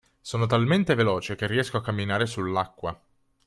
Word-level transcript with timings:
Sono 0.19 0.47
talmente 0.47 0.95
veloce 0.95 1.35
che 1.35 1.45
riesco 1.45 1.77
a 1.77 1.83
camminare 1.83 2.25
sull'acqua. 2.25 2.99